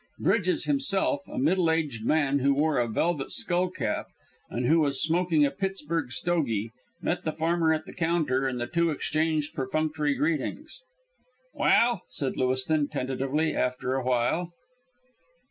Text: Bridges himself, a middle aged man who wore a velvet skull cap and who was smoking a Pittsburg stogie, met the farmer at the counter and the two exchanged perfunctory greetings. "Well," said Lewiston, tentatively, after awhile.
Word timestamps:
Bridges 0.17 0.63
himself, 0.63 1.21
a 1.27 1.37
middle 1.37 1.69
aged 1.69 2.07
man 2.07 2.39
who 2.39 2.55
wore 2.55 2.79
a 2.79 2.87
velvet 2.89 3.29
skull 3.29 3.69
cap 3.69 4.07
and 4.49 4.65
who 4.65 4.79
was 4.79 4.99
smoking 4.99 5.45
a 5.45 5.51
Pittsburg 5.51 6.11
stogie, 6.11 6.71
met 7.03 7.23
the 7.23 7.31
farmer 7.31 7.71
at 7.71 7.85
the 7.85 7.93
counter 7.93 8.47
and 8.47 8.59
the 8.59 8.65
two 8.65 8.89
exchanged 8.89 9.53
perfunctory 9.53 10.15
greetings. 10.15 10.81
"Well," 11.53 12.01
said 12.07 12.35
Lewiston, 12.35 12.87
tentatively, 12.87 13.53
after 13.55 13.93
awhile. 13.93 14.51